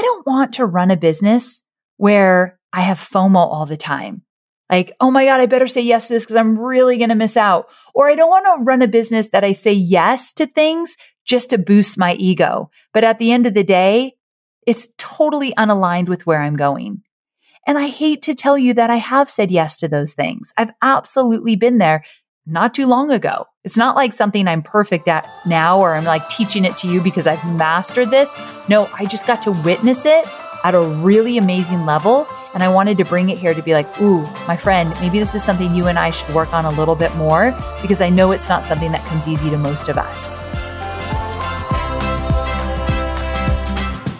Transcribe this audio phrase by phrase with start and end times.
[0.00, 1.62] I don't want to run a business
[1.98, 4.22] where I have FOMO all the time.
[4.70, 7.14] Like, oh my God, I better say yes to this because I'm really going to
[7.14, 7.68] miss out.
[7.92, 11.50] Or I don't want to run a business that I say yes to things just
[11.50, 12.70] to boost my ego.
[12.94, 14.14] But at the end of the day,
[14.66, 17.02] it's totally unaligned with where I'm going.
[17.66, 20.54] And I hate to tell you that I have said yes to those things.
[20.56, 22.06] I've absolutely been there
[22.46, 23.44] not too long ago.
[23.62, 27.02] It's not like something I'm perfect at now or I'm like teaching it to you
[27.02, 28.34] because I've mastered this.
[28.70, 30.26] No, I just got to witness it
[30.64, 32.26] at a really amazing level.
[32.54, 35.34] And I wanted to bring it here to be like, ooh, my friend, maybe this
[35.34, 38.32] is something you and I should work on a little bit more because I know
[38.32, 40.40] it's not something that comes easy to most of us.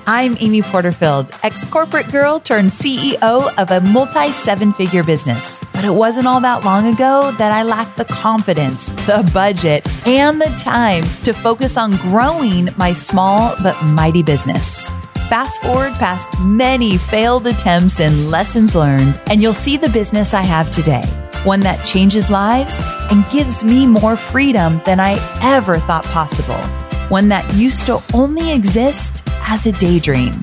[0.06, 5.62] I'm Amy Porterfield, ex corporate girl turned CEO of a multi seven figure business.
[5.80, 10.38] But it wasn't all that long ago that I lacked the confidence, the budget, and
[10.38, 14.90] the time to focus on growing my small but mighty business.
[15.30, 20.42] Fast forward past many failed attempts and lessons learned, and you'll see the business I
[20.42, 21.00] have today.
[21.44, 22.78] One that changes lives
[23.10, 26.60] and gives me more freedom than I ever thought possible.
[27.08, 30.42] One that used to only exist as a daydream.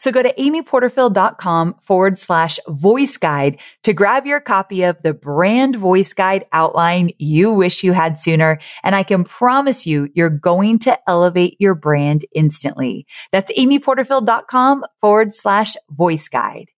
[0.00, 5.76] So go to amyporterfield.com forward slash voice guide to grab your copy of the brand
[5.76, 8.58] voice guide outline you wish you had sooner.
[8.82, 13.06] And I can promise you, you're going to elevate your brand instantly.
[13.30, 16.70] That's amyporterfield.com forward slash voice guide.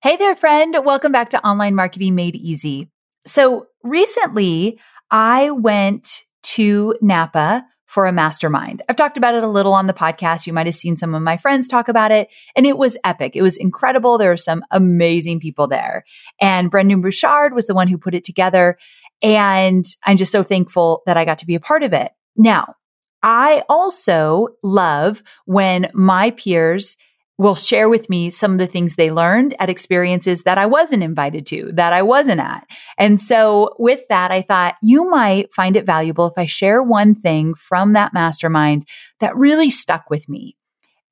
[0.00, 0.74] Hey there, friend.
[0.86, 2.88] Welcome back to Online Marketing Made Easy.
[3.26, 8.80] So recently I went to Napa for a mastermind.
[8.88, 10.46] I've talked about it a little on the podcast.
[10.46, 13.36] You might have seen some of my friends talk about it and it was epic.
[13.36, 14.16] It was incredible.
[14.16, 16.06] There were some amazing people there
[16.40, 18.78] and Brendon Burchard was the one who put it together.
[19.20, 22.12] And I'm just so thankful that I got to be a part of it.
[22.34, 22.76] Now,
[23.22, 26.96] I also love when my peers
[27.38, 31.02] will share with me some of the things they learned at experiences that I wasn't
[31.02, 32.66] invited to, that I wasn't at.
[32.98, 37.14] And so with that, I thought you might find it valuable if I share one
[37.14, 38.86] thing from that mastermind
[39.20, 40.56] that really stuck with me.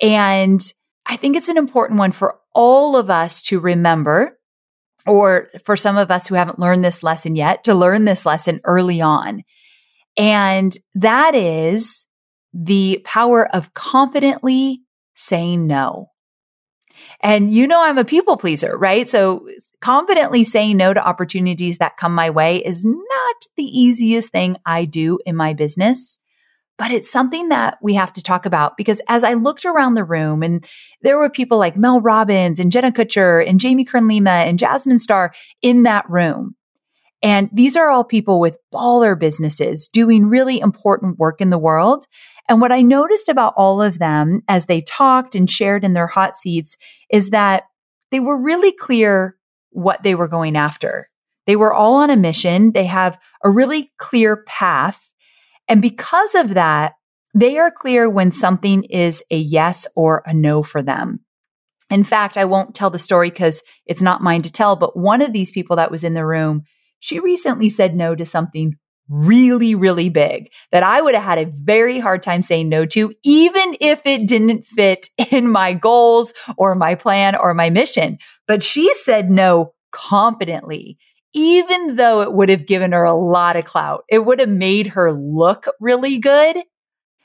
[0.00, 0.60] And
[1.06, 4.38] I think it's an important one for all of us to remember,
[5.06, 8.60] or for some of us who haven't learned this lesson yet, to learn this lesson
[8.64, 9.42] early on.
[10.16, 12.04] And that is
[12.52, 14.82] the power of confidently
[15.14, 16.09] saying no.
[17.22, 19.08] And you know, I'm a people pleaser, right?
[19.08, 19.46] So
[19.80, 24.86] confidently saying no to opportunities that come my way is not the easiest thing I
[24.86, 26.18] do in my business.
[26.78, 30.04] But it's something that we have to talk about because as I looked around the
[30.04, 30.66] room and
[31.02, 34.98] there were people like Mel Robbins and Jenna Kutcher and Jamie Kern Lima and Jasmine
[34.98, 36.54] Star in that room.
[37.22, 42.06] And these are all people with baller businesses doing really important work in the world.
[42.48, 46.06] And what I noticed about all of them as they talked and shared in their
[46.06, 46.76] hot seats
[47.10, 47.64] is that
[48.10, 49.36] they were really clear
[49.70, 51.08] what they were going after.
[51.46, 52.72] They were all on a mission.
[52.72, 55.00] They have a really clear path.
[55.68, 56.94] And because of that,
[57.34, 61.20] they are clear when something is a yes or a no for them.
[61.88, 65.22] In fact, I won't tell the story because it's not mine to tell, but one
[65.22, 66.64] of these people that was in the room,
[67.00, 68.76] she recently said no to something
[69.10, 73.12] really, really big that I would have had a very hard time saying no to,
[73.24, 78.18] even if it didn't fit in my goals or my plan or my mission.
[78.46, 80.96] But she said no confidently,
[81.34, 84.04] even though it would have given her a lot of clout.
[84.08, 86.58] It would have made her look really good.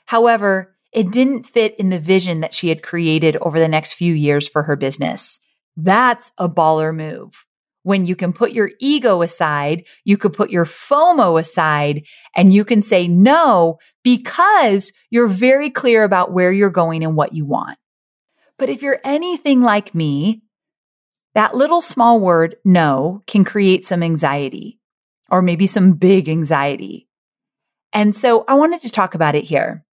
[0.06, 4.14] However, it didn't fit in the vision that she had created over the next few
[4.14, 5.38] years for her business.
[5.76, 7.44] That's a baller move.
[7.86, 12.02] When you can put your ego aside, you could put your FOMO aside
[12.34, 17.32] and you can say no because you're very clear about where you're going and what
[17.32, 17.78] you want.
[18.58, 20.42] But if you're anything like me,
[21.36, 24.80] that little small word no can create some anxiety
[25.30, 27.06] or maybe some big anxiety.
[27.92, 29.85] And so I wanted to talk about it here.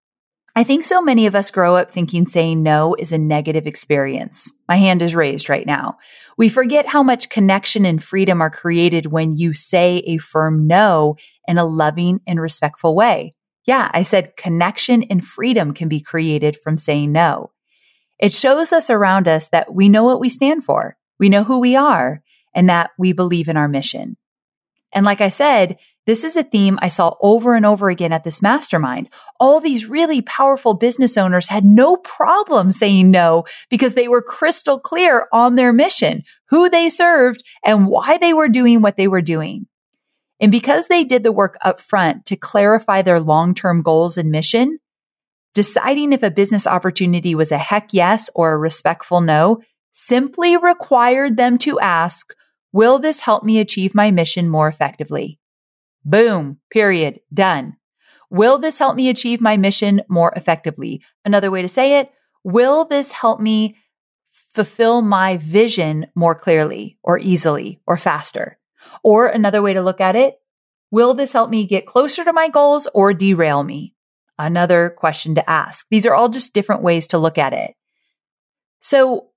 [0.55, 4.51] I think so many of us grow up thinking saying no is a negative experience.
[4.69, 5.97] My hand is raised right now.
[6.37, 11.15] We forget how much connection and freedom are created when you say a firm no
[11.47, 13.33] in a loving and respectful way.
[13.65, 17.51] Yeah, I said connection and freedom can be created from saying no.
[18.19, 20.97] It shows us around us that we know what we stand for.
[21.19, 22.21] We know who we are
[22.53, 24.17] and that we believe in our mission.
[24.93, 28.25] And like I said, this is a theme I saw over and over again at
[28.25, 29.09] this mastermind.
[29.39, 34.79] All these really powerful business owners had no problem saying no because they were crystal
[34.79, 39.21] clear on their mission, who they served and why they were doing what they were
[39.21, 39.67] doing.
[40.41, 44.79] And because they did the work up front to clarify their long-term goals and mission,
[45.53, 49.61] deciding if a business opportunity was a heck yes or a respectful no
[49.93, 52.33] simply required them to ask,
[52.73, 55.39] will this help me achieve my mission more effectively?
[56.05, 57.77] Boom, period, done.
[58.29, 61.01] Will this help me achieve my mission more effectively?
[61.23, 62.11] Another way to say it,
[62.43, 63.77] will this help me
[64.53, 68.57] fulfill my vision more clearly or easily or faster?
[69.03, 70.39] Or another way to look at it,
[70.91, 73.95] will this help me get closer to my goals or derail me?
[74.37, 75.85] Another question to ask.
[75.89, 77.75] These are all just different ways to look at it.
[78.79, 79.29] So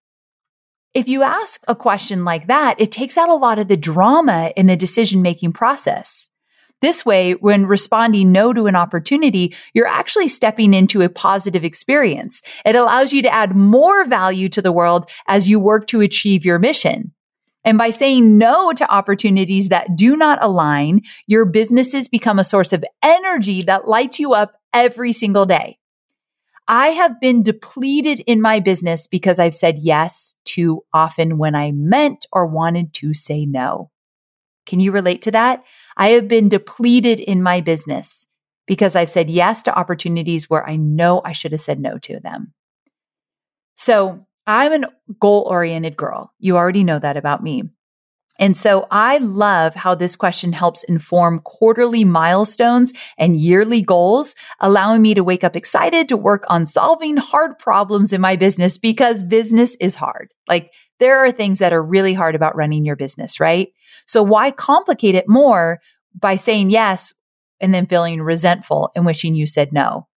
[0.94, 4.52] if you ask a question like that, it takes out a lot of the drama
[4.56, 6.30] in the decision making process.
[6.82, 12.42] This way, when responding no to an opportunity, you're actually stepping into a positive experience.
[12.64, 16.44] It allows you to add more value to the world as you work to achieve
[16.44, 17.12] your mission.
[17.64, 22.72] And by saying no to opportunities that do not align, your businesses become a source
[22.72, 25.78] of energy that lights you up every single day.
[26.68, 31.72] I have been depleted in my business because I've said yes too often when I
[31.72, 33.90] meant or wanted to say no.
[34.66, 35.62] Can you relate to that?
[35.96, 38.26] I have been depleted in my business
[38.66, 42.20] because I've said yes to opportunities where I know I should have said no to
[42.20, 42.52] them.
[43.76, 44.88] So I'm a
[45.20, 46.32] goal oriented girl.
[46.38, 47.64] You already know that about me.
[48.38, 55.00] And so I love how this question helps inform quarterly milestones and yearly goals, allowing
[55.00, 59.22] me to wake up excited to work on solving hard problems in my business because
[59.22, 60.34] business is hard.
[60.48, 60.70] Like
[61.00, 63.68] there are things that are really hard about running your business, right?
[64.06, 65.80] So why complicate it more
[66.14, 67.14] by saying yes
[67.60, 70.08] and then feeling resentful and wishing you said no?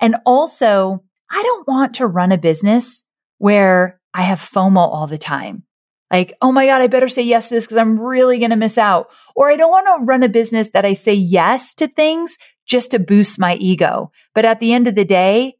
[0.00, 3.04] And also, I don't want to run a business
[3.38, 5.64] where I have FOMO all the time.
[6.10, 8.56] Like, oh my God, I better say yes to this because I'm really going to
[8.56, 9.08] miss out.
[9.34, 12.92] Or I don't want to run a business that I say yes to things just
[12.92, 14.12] to boost my ego.
[14.34, 15.56] But at the end of the day,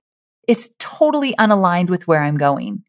[0.46, 2.84] it's totally unaligned with where I'm going.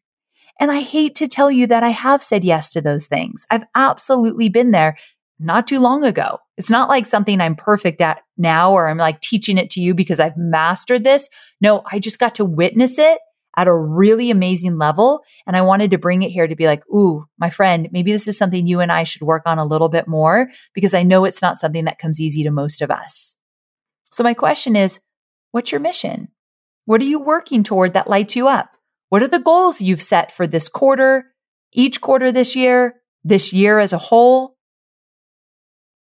[0.58, 3.46] And I hate to tell you that I have said yes to those things.
[3.50, 4.96] I've absolutely been there
[5.38, 6.38] not too long ago.
[6.56, 9.94] It's not like something I'm perfect at now or I'm like teaching it to you
[9.94, 11.28] because I've mastered this.
[11.60, 13.18] No, I just got to witness it
[13.56, 15.20] at a really amazing level.
[15.46, 18.26] And I wanted to bring it here to be like, Ooh, my friend, maybe this
[18.26, 21.24] is something you and I should work on a little bit more because I know
[21.24, 23.36] it's not something that comes easy to most of us.
[24.10, 25.00] So my question is,
[25.52, 26.28] what's your mission?
[26.84, 28.70] What are you working toward that lights you up?
[29.08, 31.32] What are the goals you've set for this quarter,
[31.72, 34.56] each quarter this year, this year as a whole?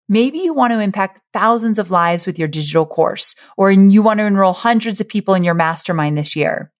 [0.08, 4.18] Maybe you want to impact thousands of lives with your digital course, or you want
[4.18, 6.72] to enroll hundreds of people in your mastermind this year.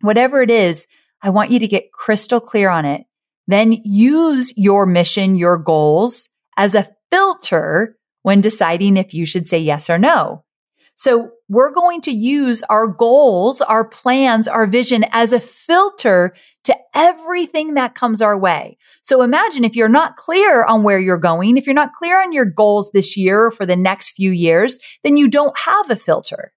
[0.00, 0.86] Whatever it is,
[1.22, 3.04] I want you to get crystal clear on it.
[3.46, 9.58] Then use your mission, your goals as a filter when deciding if you should say
[9.58, 10.44] yes or no.
[11.00, 16.76] So we're going to use our goals, our plans, our vision as a filter to
[16.94, 18.76] everything that comes our way.
[19.00, 22.34] So imagine if you're not clear on where you're going, if you're not clear on
[22.34, 25.96] your goals this year or for the next few years, then you don't have a
[25.96, 26.52] filter.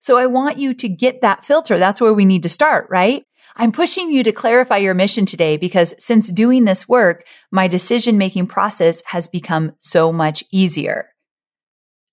[0.00, 1.78] So I want you to get that filter.
[1.78, 3.22] That's where we need to start, right?
[3.54, 8.18] I'm pushing you to clarify your mission today because since doing this work, my decision
[8.18, 11.10] making process has become so much easier.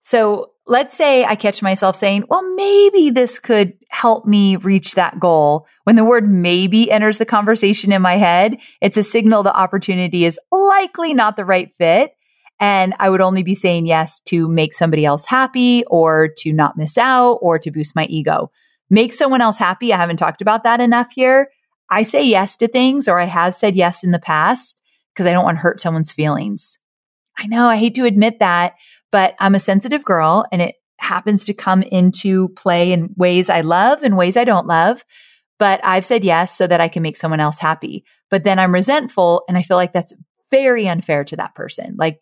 [0.03, 5.19] So let's say I catch myself saying, well, maybe this could help me reach that
[5.19, 5.67] goal.
[5.84, 10.25] When the word maybe enters the conversation in my head, it's a signal the opportunity
[10.25, 12.12] is likely not the right fit.
[12.60, 16.77] And I would only be saying yes to make somebody else happy or to not
[16.77, 18.50] miss out or to boost my ego.
[18.89, 19.93] Make someone else happy.
[19.93, 21.50] I haven't talked about that enough here.
[21.89, 24.79] I say yes to things or I have said yes in the past
[25.13, 26.77] because I don't want to hurt someone's feelings.
[27.38, 28.75] I know I hate to admit that,
[29.12, 33.62] but I'm a sensitive girl and it happens to come into play in ways I
[33.62, 35.03] love and ways I don't love.
[35.57, 38.03] But I've said yes so that I can make someone else happy.
[38.29, 40.13] But then I'm resentful and I feel like that's
[40.51, 41.95] very unfair to that person.
[41.97, 42.19] Like,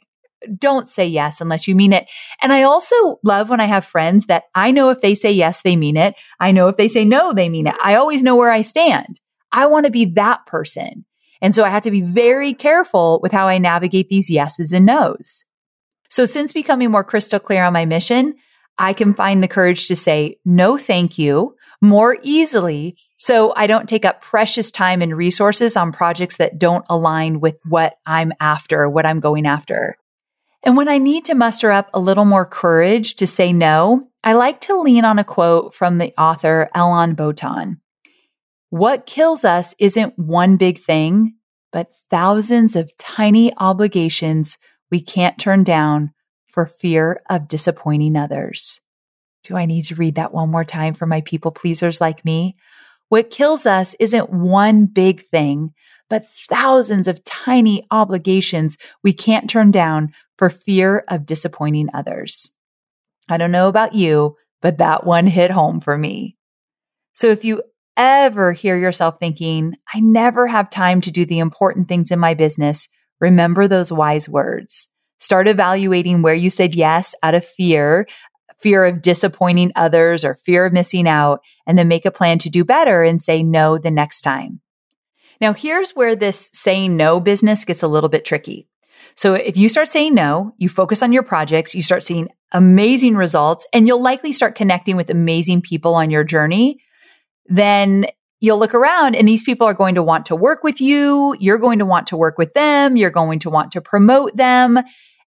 [0.57, 2.05] don't say yes unless you mean it.
[2.41, 5.61] And I also love when I have friends that I know if they say yes,
[5.61, 6.15] they mean it.
[6.39, 7.75] I know if they say no, they mean it.
[7.81, 9.19] I always know where I stand.
[9.51, 11.05] I want to be that person.
[11.41, 14.85] And so I have to be very careful with how I navigate these yeses and
[14.85, 15.45] nos.
[16.13, 18.35] So since becoming more crystal clear on my mission,
[18.77, 22.97] I can find the courage to say no, thank you more easily.
[23.17, 27.57] So I don't take up precious time and resources on projects that don't align with
[27.65, 29.97] what I'm after, what I'm going after.
[30.61, 34.33] And when I need to muster up a little more courage to say no, I
[34.33, 37.77] like to lean on a quote from the author Alain Botan.
[38.69, 41.37] What kills us isn't one big thing,
[41.71, 44.59] but thousands of tiny obligations
[44.93, 46.11] we can't turn down
[46.45, 48.79] for fear of disappointing others.
[49.43, 52.55] Do I need to read that one more time for my people pleasers like me?
[53.09, 55.73] What kills us isn't one big thing,
[56.11, 62.51] but thousands of tiny obligations we can't turn down for fear of disappointing others.
[63.27, 66.37] I don't know about you, but that one hit home for me.
[67.13, 67.63] So if you
[67.97, 72.35] ever hear yourself thinking, I never have time to do the important things in my
[72.35, 72.87] business,
[73.19, 74.87] remember those wise words.
[75.19, 78.07] Start evaluating where you said yes out of fear,
[78.59, 82.49] fear of disappointing others or fear of missing out, and then make a plan to
[82.49, 84.59] do better and say no the next time.
[85.39, 88.67] Now, here's where this saying no business gets a little bit tricky.
[89.15, 93.15] So if you start saying no, you focus on your projects, you start seeing amazing
[93.15, 96.77] results, and you'll likely start connecting with amazing people on your journey
[97.45, 98.05] then
[98.43, 101.33] you'll look around and these people are going to want to work with you.
[101.39, 102.97] You're going to want to work with them.
[102.97, 104.79] You're going to want to promote them.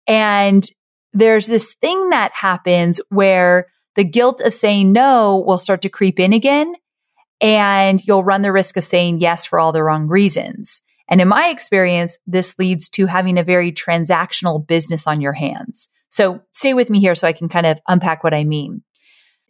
[0.05, 0.69] And
[1.13, 6.19] there's this thing that happens where the guilt of saying no will start to creep
[6.19, 6.75] in again.
[7.39, 10.81] And you'll run the risk of saying yes for all the wrong reasons.
[11.07, 15.87] And in my experience, this leads to having a very transactional business on your hands.
[16.09, 18.83] So stay with me here so I can kind of unpack what I mean.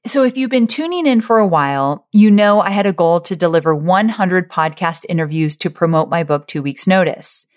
[0.08, 3.22] So if you've been tuning in for a while, you know I had a goal
[3.22, 7.48] to deliver 100 podcast interviews to promote my book, Two Weeks Notice.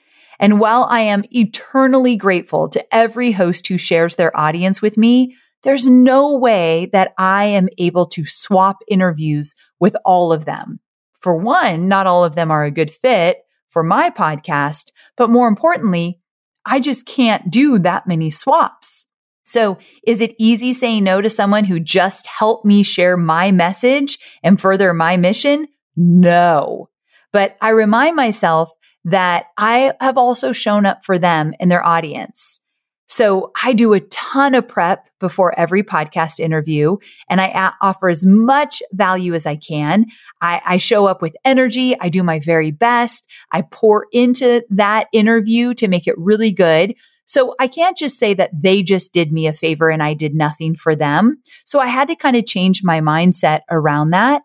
[0.41, 5.37] And while I am eternally grateful to every host who shares their audience with me,
[5.63, 10.81] there's no way that I am able to swap interviews with all of them.
[11.21, 15.49] For one, not all of them are a good fit for my podcast, but more
[15.49, 16.19] importantly,
[16.65, 19.05] I just can't do that many swaps.
[19.49, 24.19] So is it easy saying no to someone who just helped me share my message
[24.43, 25.69] and further my mission?
[25.97, 26.91] No.
[27.33, 28.71] But I remind myself
[29.07, 32.61] that I have also shown up for them and their audience.
[33.07, 36.99] So I do a ton of prep before every podcast interview
[37.31, 40.05] and I a- offer as much value as I can.
[40.43, 41.99] I, I show up with energy.
[41.99, 43.27] I do my very best.
[43.51, 46.95] I pour into that interview to make it really good.
[47.29, 50.35] So I can't just say that they just did me a favor and I did
[50.35, 51.43] nothing for them.
[51.67, 54.43] So I had to kind of change my mindset around that.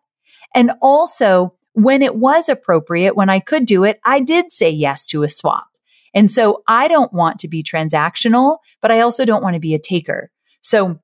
[0.53, 5.07] And also when it was appropriate, when I could do it, I did say yes
[5.07, 5.67] to a swap.
[6.13, 9.73] And so I don't want to be transactional, but I also don't want to be
[9.73, 10.29] a taker.
[10.59, 10.99] So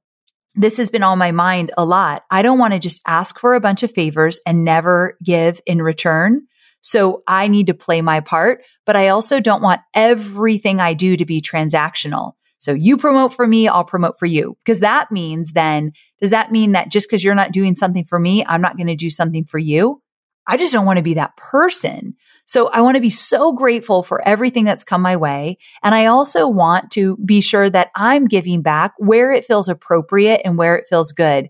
[0.55, 2.25] this has been on my mind a lot.
[2.29, 5.81] I don't want to just ask for a bunch of favors and never give in
[5.81, 6.41] return.
[6.81, 11.17] So I need to play my part, but I also don't want everything I do
[11.17, 12.33] to be transactional.
[12.59, 14.57] So you promote for me, I'll promote for you.
[14.63, 18.19] Because that means then, does that mean that just because you're not doing something for
[18.19, 20.01] me, I'm not going to do something for you?
[20.45, 22.15] I just don't want to be that person.
[22.45, 25.59] So I want to be so grateful for everything that's come my way.
[25.83, 30.41] And I also want to be sure that I'm giving back where it feels appropriate
[30.43, 31.50] and where it feels good.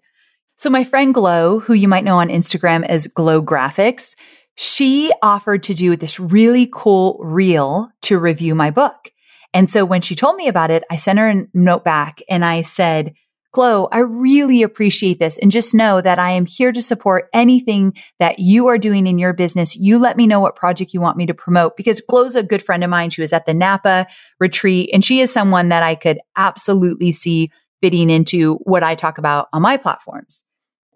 [0.58, 4.14] So my friend Glow, who you might know on Instagram as Glow Graphics,
[4.62, 9.10] she offered to do this really cool reel to review my book.
[9.54, 12.44] And so when she told me about it, I sent her a note back and
[12.44, 13.14] I said,
[13.54, 15.38] Glow, I really appreciate this.
[15.38, 19.18] And just know that I am here to support anything that you are doing in
[19.18, 19.78] your business.
[19.78, 22.62] You let me know what project you want me to promote because Glow's a good
[22.62, 23.12] friend of mine.
[23.12, 24.08] She was at the Napa
[24.42, 27.50] retreat and she is someone that I could absolutely see
[27.82, 30.44] fitting into what I talk about on my platforms.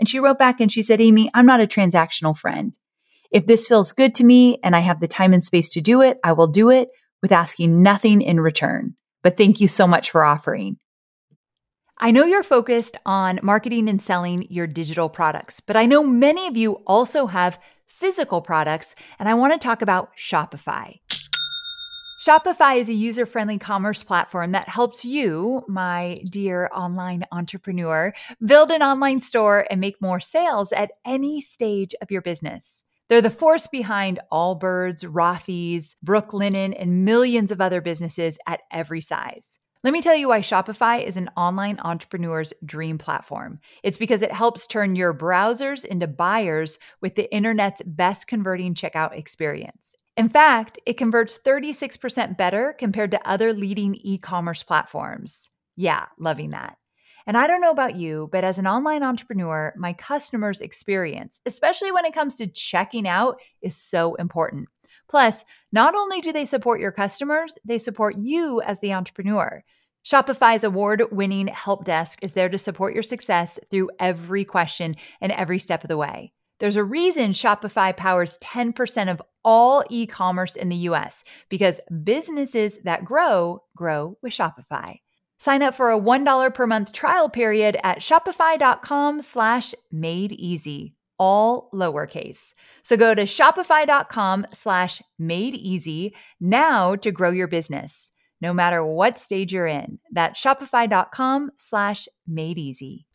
[0.02, 2.76] And she wrote back and she said, Amy, I'm not a transactional friend.
[3.34, 6.02] If this feels good to me and I have the time and space to do
[6.02, 6.90] it, I will do it
[7.24, 8.96] with asking nothing in return.
[9.24, 10.78] But thank you so much for offering.
[11.98, 16.46] I know you're focused on marketing and selling your digital products, but I know many
[16.46, 21.00] of you also have physical products, and I want to talk about Shopify.
[22.28, 28.14] Shopify is a user friendly commerce platform that helps you, my dear online entrepreneur,
[28.46, 32.86] build an online store and make more sales at any stage of your business.
[33.10, 39.60] They're the force behind Allbirds, Rothy's, Brooklinen, and millions of other businesses at every size.
[39.84, 43.60] Let me tell you why Shopify is an online entrepreneur's dream platform.
[43.84, 49.18] It's because it helps turn your browsers into buyers with the internet's best converting checkout
[49.18, 49.94] experience.
[50.16, 55.50] In fact, it converts 36% better compared to other leading e commerce platforms.
[55.76, 56.78] Yeah, loving that.
[57.26, 61.92] And I don't know about you, but as an online entrepreneur, my customers' experience, especially
[61.92, 64.68] when it comes to checking out, is so important.
[65.10, 69.64] Plus, not only do they support your customers, they support you as the entrepreneur.
[70.06, 75.32] Shopify's award winning help desk is there to support your success through every question and
[75.32, 76.34] every step of the way.
[76.60, 82.78] There's a reason Shopify powers 10% of all e commerce in the US because businesses
[82.84, 85.00] that grow, grow with Shopify.
[85.44, 91.70] Sign up for a $1 per month trial period at shopify.com slash made easy, all
[91.74, 92.54] lowercase.
[92.82, 98.10] So go to shopify.com slash made easy now to grow your business,
[98.40, 100.00] no matter what stage you're in.
[100.14, 103.06] That's shopify.com slash made easy.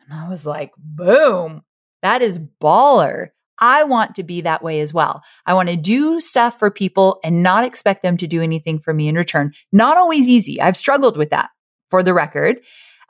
[0.00, 1.62] And I was like, boom,
[2.00, 3.32] that is baller.
[3.58, 5.22] I want to be that way as well.
[5.46, 8.92] I want to do stuff for people and not expect them to do anything for
[8.92, 9.52] me in return.
[9.72, 10.60] Not always easy.
[10.60, 11.50] I've struggled with that
[11.90, 12.60] for the record.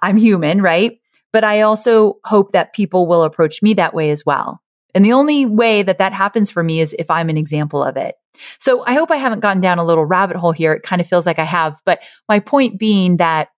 [0.03, 0.99] I'm human, right?
[1.33, 4.61] But I also hope that people will approach me that way as well.
[4.95, 7.97] And the only way that that happens for me is if I'm an example of
[7.97, 8.15] it.
[8.61, 10.73] So I hope I haven't gotten down a little rabbit hole here.
[10.73, 13.49] It kind of feels like I have, but my point being that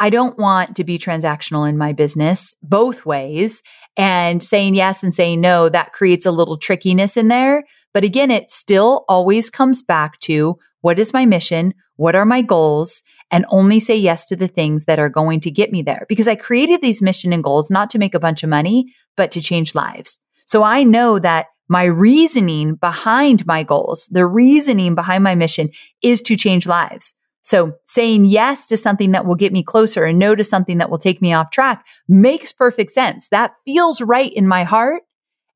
[0.00, 3.62] I don't want to be transactional in my business both ways
[3.96, 5.68] and saying yes and saying no.
[5.68, 7.64] That creates a little trickiness in there.
[7.92, 11.74] But again, it still always comes back to what is my mission?
[11.96, 13.02] What are my goals?
[13.30, 16.28] And only say yes to the things that are going to get me there because
[16.28, 19.42] I created these mission and goals not to make a bunch of money, but to
[19.42, 20.20] change lives.
[20.46, 25.70] So I know that my reasoning behind my goals, the reasoning behind my mission
[26.02, 27.14] is to change lives.
[27.42, 30.90] So saying yes to something that will get me closer and no to something that
[30.90, 33.28] will take me off track makes perfect sense.
[33.28, 35.02] That feels right in my heart.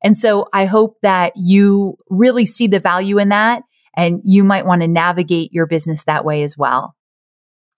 [0.03, 3.63] And so I hope that you really see the value in that
[3.95, 6.95] and you might want to navigate your business that way as well.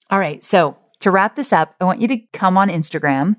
[0.10, 0.44] All right.
[0.44, 3.36] So to wrap this up, I want you to come on Instagram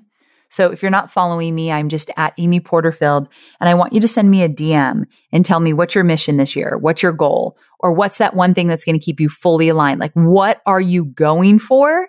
[0.49, 3.27] so if you're not following me, I'm just at Amy Porterfield
[3.59, 6.37] and I want you to send me a DM and tell me what's your mission
[6.37, 6.77] this year?
[6.77, 7.57] What's your goal?
[7.79, 9.99] Or what's that one thing that's going to keep you fully aligned?
[9.99, 12.07] Like what are you going for?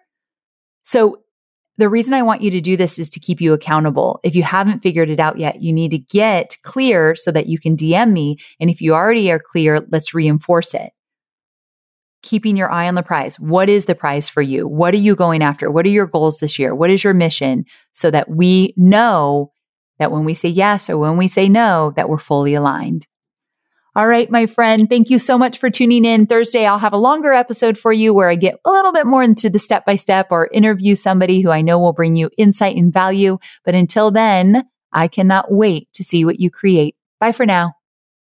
[0.85, 1.18] So
[1.77, 4.18] the reason I want you to do this is to keep you accountable.
[4.24, 7.59] If you haven't figured it out yet, you need to get clear so that you
[7.59, 8.38] can DM me.
[8.59, 10.90] And if you already are clear, let's reinforce it
[12.23, 13.39] keeping your eye on the prize.
[13.39, 14.67] What is the prize for you?
[14.67, 15.71] What are you going after?
[15.71, 16.75] What are your goals this year?
[16.75, 17.65] What is your mission?
[17.93, 19.53] So that we know
[19.99, 23.07] that when we say yes or when we say no, that we're fully aligned.
[23.97, 26.27] All right, my friend, thank you so much for tuning in.
[26.27, 29.25] Thursday, I'll have a longer episode for you where I get a little bit more
[29.25, 32.77] into the step by step or interview somebody who I know will bring you insight
[32.77, 33.39] and value.
[33.65, 36.95] But until then, I cannot wait to see what you create.
[37.19, 37.73] Bye for now.